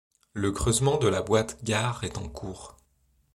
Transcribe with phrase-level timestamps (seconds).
[0.33, 2.75] Le creusement de la boîte gare est en cours.